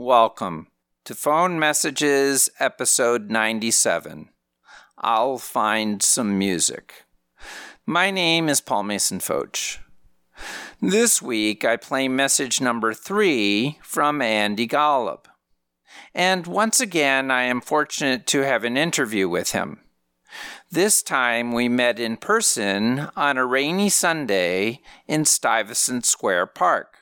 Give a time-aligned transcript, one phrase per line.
[0.00, 0.68] Welcome
[1.06, 4.28] to Phone Messages, episode 97.
[4.96, 7.02] I'll find some music.
[7.84, 9.78] My name is Paul Mason Fotsch.
[10.80, 15.24] This week I play message number three from Andy Golub.
[16.14, 19.80] And once again, I am fortunate to have an interview with him.
[20.70, 26.97] This time we met in person on a rainy Sunday in Stuyvesant Square Park.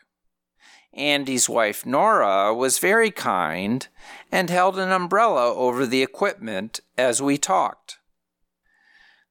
[0.96, 3.86] Andy's wife Nora was very kind
[4.32, 7.98] and held an umbrella over the equipment as we talked.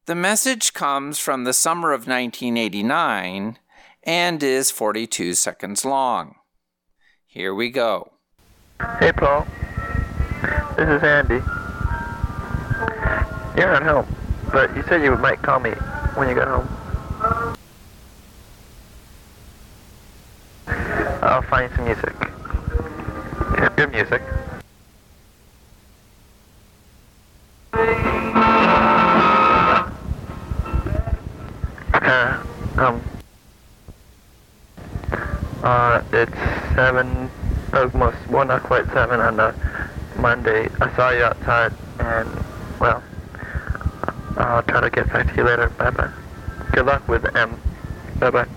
[0.06, 3.58] The message comes from the summer of 1989
[4.04, 6.36] and is 42 seconds long.
[7.26, 8.14] Here we go.
[9.00, 9.48] Hey, Paul.
[10.78, 11.42] This is Andy.
[13.58, 14.16] You're not home,
[14.52, 15.72] but you said you might call me
[16.16, 16.85] when you got home.
[21.50, 22.14] Find some music.
[23.78, 24.22] Good music.
[31.94, 32.44] Uh,
[32.78, 33.02] um,
[35.64, 36.32] uh, it's
[36.76, 37.30] seven,
[37.74, 39.56] almost, well, not quite seven on the
[40.18, 40.68] Monday.
[40.82, 42.30] I saw you outside, and,
[42.80, 43.04] well,
[44.38, 45.70] I'll try to get back to you later.
[45.70, 46.12] Bye-bye.
[46.74, 47.60] Good luck with M.
[48.20, 48.48] Bye-bye.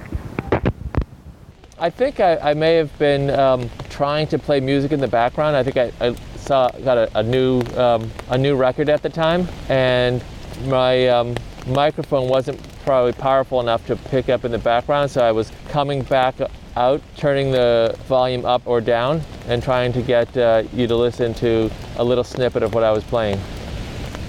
[1.81, 5.57] I think I, I may have been um, trying to play music in the background.
[5.57, 9.09] I think I, I saw got a, a new um, a new record at the
[9.09, 10.23] time, and
[10.65, 11.37] my um,
[11.69, 15.11] microphone wasn't probably powerful enough to pick up in the background.
[15.12, 16.34] So I was coming back
[16.77, 21.33] out, turning the volume up or down, and trying to get uh, you to listen
[21.34, 23.39] to a little snippet of what I was playing.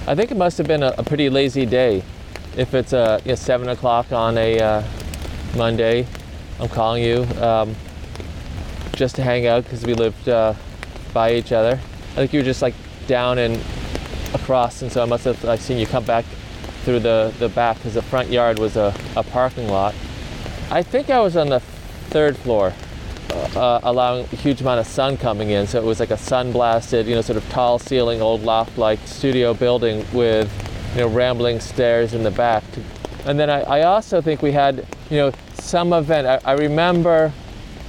[0.06, 2.04] I think it must have been a, a pretty lazy day.
[2.56, 4.82] If it's uh, you know, seven o'clock on a uh,
[5.56, 6.06] Monday,
[6.60, 7.74] I'm calling you um,
[8.92, 10.52] just to hang out because we lived uh,
[11.14, 11.80] by each other.
[12.12, 12.74] I think you were just like
[13.06, 13.58] down and
[14.34, 16.26] across, and so I must have like seen you come back
[16.84, 19.94] through the, the back because the front yard was a, a parking lot.
[20.70, 21.60] I think I was on the
[22.10, 22.74] third floor,
[23.56, 26.52] uh, allowing a huge amount of sun coming in, so it was like a sun
[26.52, 30.52] blasted, you know, sort of tall ceiling, old loft like studio building with,
[30.94, 32.64] you know, rambling stairs in the back.
[33.26, 36.26] And then I, I also think we had, you know, some event.
[36.26, 37.32] I, I remember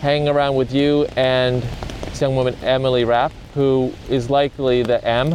[0.02, 1.62] hanging around with you and
[2.06, 5.34] this young woman, Emily Rapp, who is likely the M.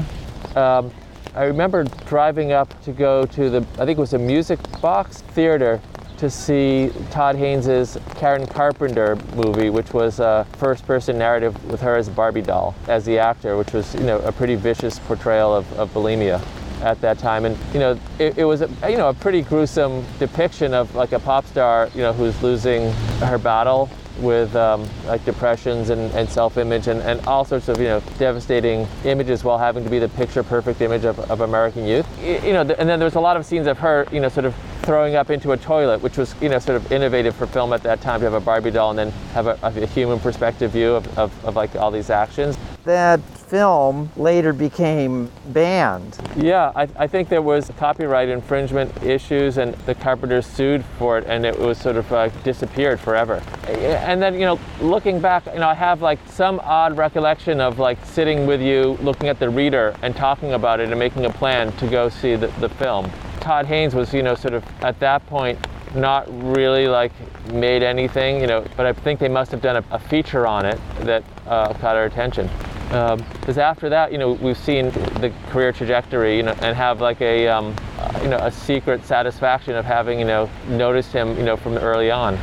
[0.54, 0.90] Um,
[1.34, 5.20] I remember driving up to go to the, I think it was a Music Box
[5.20, 5.80] Theater
[6.18, 12.08] to see Todd Haynes' Karen Carpenter movie, which was a first-person narrative with her as
[12.08, 15.70] a Barbie doll, as the actor, which was, you know, a pretty vicious portrayal of,
[15.78, 16.42] of bulimia
[16.82, 17.44] at that time.
[17.44, 21.12] And you know, it, it, was a, you know a pretty gruesome depiction of like
[21.12, 26.28] a pop star, you know, who's losing her battle with um, like depressions and, and
[26.28, 30.09] self-image and, and all sorts of you know devastating images while having to be the
[30.10, 32.06] picture perfect image of, of American youth.
[32.22, 34.47] You, know, and then there was a lot of scenes of her, you know, sort
[34.47, 37.72] of throwing up into a toilet, which was you know sort of innovative for film
[37.72, 40.70] at that time to have a Barbie doll and then have a, a human perspective
[40.70, 42.56] view of, of, of like all these actions.
[42.84, 46.18] That film later became banned.
[46.36, 51.26] Yeah, I, I, think there was copyright infringement issues, and the Carpenters sued for it,
[51.26, 53.42] and it was sort of uh, disappeared forever.
[53.68, 57.78] And then, you know, looking back, you know, I have like some odd recollection of
[57.78, 61.30] like sitting with you, looking at the reader, and talking about it, and making a
[61.30, 63.10] plan to go see the, the film.
[63.40, 65.58] Todd Haynes was, you know, sort of at that point
[65.94, 67.12] not really like
[67.52, 70.66] made anything, you know, but I think they must have done a, a feature on
[70.66, 72.50] it that uh, caught our attention.
[72.88, 77.00] Because um, after that, you know, we've seen the career trajectory, you know, and have
[77.00, 77.74] like a, um,
[78.22, 82.10] you know, a secret satisfaction of having, you know, noticed him, you know, from early
[82.10, 82.38] on.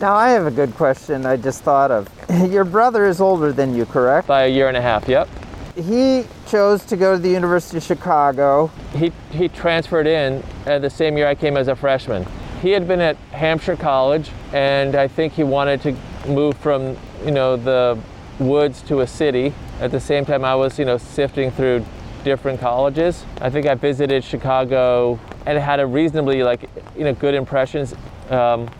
[0.00, 2.08] Now I have a good question I just thought of.
[2.50, 4.26] Your brother is older than you, correct?
[4.26, 5.06] By a year and a half.
[5.06, 5.28] Yep.
[5.76, 8.70] He chose to go to the University of Chicago.
[8.92, 12.26] He he transferred in uh, the same year I came as a freshman.
[12.62, 15.96] He had been at Hampshire College, and I think he wanted to
[16.26, 17.98] move from, you know, the
[18.38, 19.52] woods to a city.
[19.80, 21.84] At the same time, I was, you know, sifting through
[22.24, 23.24] different colleges.
[23.40, 27.94] I think I visited Chicago and had a reasonably, like, you know, good impressions.
[28.30, 28.70] Um,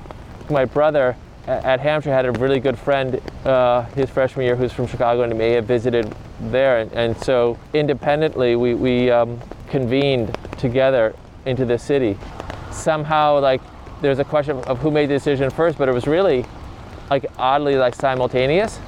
[0.49, 1.17] my brother
[1.47, 5.33] at Hampshire had a really good friend uh, his freshman year who's from Chicago and
[5.33, 6.79] he may have visited there.
[6.79, 11.15] And, and so independently, we, we um, convened together
[11.45, 12.19] into the city.
[12.73, 13.61] Somehow, like,
[14.01, 16.47] there's a question of who made the decision first, but it was really,
[17.11, 18.81] like, oddly, like, simultaneous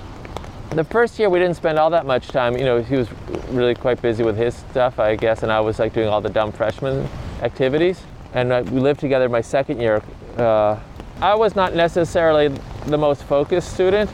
[0.71, 2.57] the first year we didn't spend all that much time.
[2.57, 3.09] You know, he was
[3.49, 6.29] really quite busy with his stuff, I guess, and I was like doing all the
[6.29, 7.09] dumb freshman
[7.43, 8.01] activities.
[8.35, 10.03] And uh, we lived together my second year.
[10.37, 10.79] Uh,
[11.21, 12.49] I was not necessarily
[12.87, 14.11] the most focused student,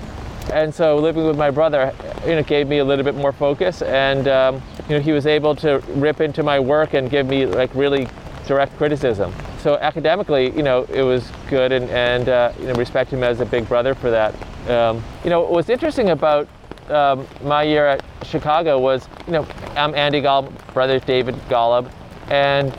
[0.50, 1.94] And so living with my brother,
[2.26, 5.26] you know, gave me a little bit more focus, and um, you know, he was
[5.26, 8.08] able to rip into my work and give me like really
[8.46, 9.32] direct criticism.
[9.60, 13.40] So academically, you know, it was good, and and uh, you know, respect him as
[13.40, 14.34] a big brother for that.
[14.68, 16.48] Um, you know, what's interesting about
[16.88, 21.90] um, my year at Chicago was, you know, I'm Andy Golub, brothers David Golub,
[22.30, 22.76] and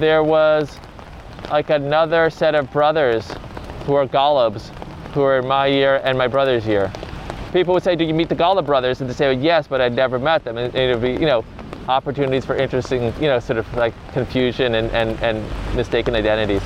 [0.00, 0.78] there was
[1.50, 3.30] like another set of brothers
[3.86, 4.68] who are Golubs
[5.12, 6.92] who are in my year and my brother's year.
[7.52, 9.80] People would say, "Do you meet the Golub brothers?" And they say, well, "Yes, but
[9.80, 11.44] I'd never met them." And it would be, you know,
[11.88, 16.62] opportunities for interesting, you know, sort of like confusion and, and, and mistaken identities.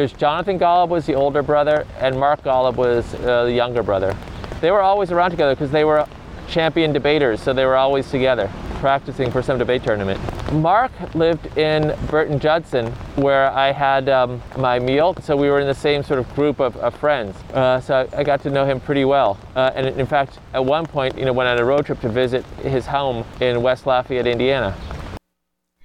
[0.00, 4.16] Was Jonathan Golub was the older brother, and Mark Golub was uh, the younger brother.
[4.62, 6.06] They were always around together because they were
[6.48, 10.18] champion debaters, so they were always together practicing for some debate tournament.
[10.52, 12.86] Mark lived in Burton Judson,
[13.16, 16.60] where I had um, my meal, so we were in the same sort of group
[16.60, 17.36] of, of friends.
[17.52, 19.38] Uh, so I, I, got to know him pretty well.
[19.54, 22.08] Uh, and in fact, at one point, you know, went on a road trip to
[22.08, 24.74] visit his home in West Lafayette, Indiana.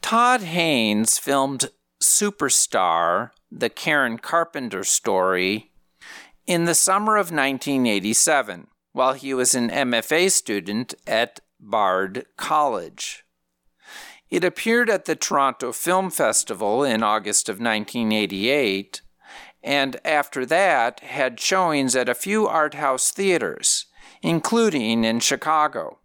[0.02, 1.70] Todd Haynes filmed
[2.02, 5.72] Superstar, the Karen Carpenter story,
[6.46, 13.26] in the summer of 1987 while he was an MFA student at Bard College.
[14.30, 19.02] It appeared at the Toronto Film Festival in August of 1988,
[19.64, 23.86] and after that had showings at a few art house theaters,
[24.22, 26.00] including in Chicago.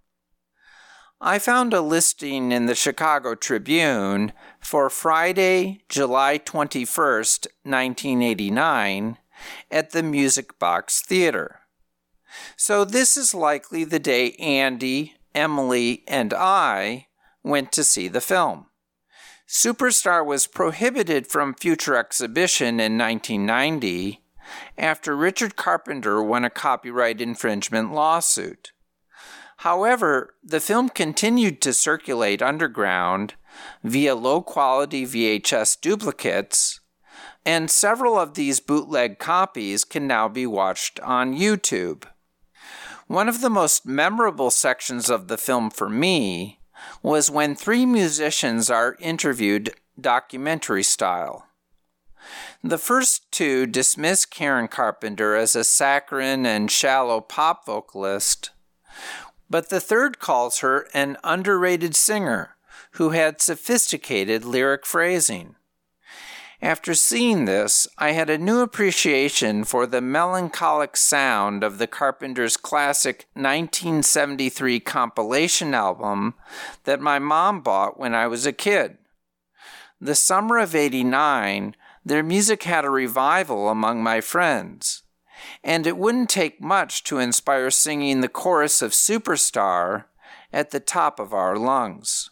[1.20, 9.18] I found a listing in the Chicago Tribune for Friday, July 21st, 1989,
[9.70, 11.60] at the Music Box Theater.
[12.56, 17.08] So this is likely the day Andy, Emily, and I
[17.42, 18.66] went to see the film.
[19.48, 24.22] Superstar was prohibited from future exhibition in 1990
[24.78, 28.72] after Richard Carpenter won a copyright infringement lawsuit.
[29.58, 33.34] However, the film continued to circulate underground
[33.82, 36.80] via low quality VHS duplicates,
[37.44, 42.04] and several of these bootleg copies can now be watched on YouTube.
[43.06, 46.60] One of the most memorable sections of the film for me
[47.02, 51.46] was when three musicians are interviewed documentary style.
[52.62, 58.50] The first two dismiss Karen Carpenter as a saccharine and shallow pop vocalist,
[59.48, 62.56] but the third calls her an underrated singer
[62.92, 65.54] who had sophisticated lyric phrasing.
[66.62, 72.58] After seeing this, I had a new appreciation for the melancholic sound of the Carpenters'
[72.58, 76.34] classic 1973 compilation album
[76.84, 78.98] that my mom bought when I was a kid.
[80.02, 85.02] The summer of 89, their music had a revival among my friends,
[85.64, 90.04] and it wouldn't take much to inspire singing the chorus of Superstar
[90.52, 92.30] at the top of our lungs.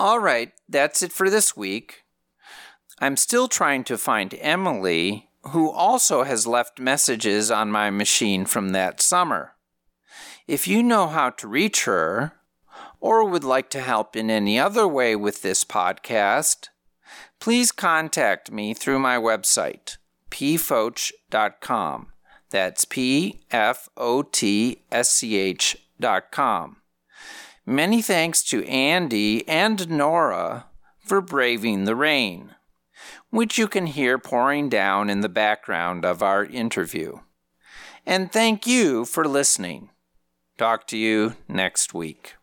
[0.00, 2.04] All right, that's it for this week.
[3.00, 8.70] I'm still trying to find Emily, who also has left messages on my machine from
[8.70, 9.56] that summer.
[10.48, 12.32] If you know how to reach her,
[12.98, 16.68] or would like to help in any other way with this podcast,
[17.38, 19.98] please contact me through my website,
[20.30, 22.06] pfotsch.com.
[22.48, 26.79] That's P F O T S C H dot com.
[27.66, 30.66] Many thanks to Andy and Nora
[31.04, 32.54] for braving the rain
[33.30, 37.18] which you can hear pouring down in the background of our interview.
[38.04, 39.90] And thank you for listening.
[40.58, 42.34] Talk to you next week.